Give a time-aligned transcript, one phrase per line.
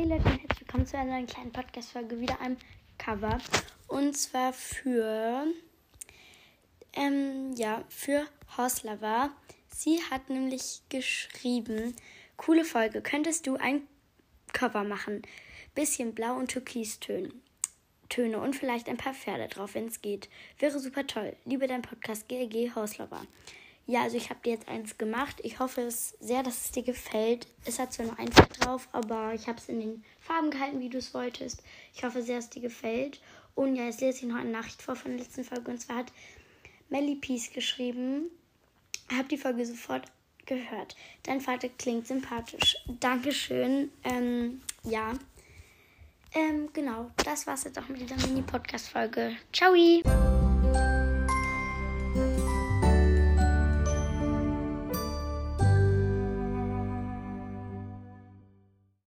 [0.00, 2.56] Hey Leute und herzlich willkommen zu einer kleinen Podcast-Folge, wieder einem
[2.96, 3.36] Cover.
[3.86, 5.44] Und zwar für,
[6.94, 8.24] ähm, ja, für
[8.56, 9.28] Horslava.
[9.68, 11.94] Sie hat nämlich geschrieben,
[12.38, 13.82] coole Folge, könntest du ein
[14.54, 15.20] Cover machen?
[15.74, 17.42] Bisschen blau und türkistönen.
[18.08, 20.30] Töne und vielleicht ein paar Pferde drauf, wenn es geht.
[20.58, 21.36] Wäre super toll.
[21.44, 23.20] Liebe dein Podcast GLG Horslava.
[23.90, 25.40] Ja, also ich habe dir jetzt eins gemacht.
[25.42, 27.48] Ich hoffe es sehr, dass es dir gefällt.
[27.64, 30.78] Es hat zwar nur ein Pferd drauf, aber ich habe es in den Farben gehalten,
[30.78, 31.64] wie du es wolltest.
[31.92, 33.20] Ich hoffe sehr, dass es dir gefällt.
[33.56, 35.72] Und ja, jetzt lese ich noch eine Nachricht vor von der letzten Folge.
[35.72, 36.12] Und zwar hat
[36.88, 38.30] Melly Peace geschrieben.
[39.10, 40.04] Ich habe die Folge sofort
[40.46, 40.94] gehört.
[41.24, 42.76] Dein Vater klingt sympathisch.
[43.00, 43.90] Dankeschön.
[44.04, 45.14] Ähm, ja.
[46.32, 47.10] Ähm, genau.
[47.24, 49.34] Das war's jetzt auch mit dieser Mini-Podcast-Folge.
[49.52, 49.74] Ciao!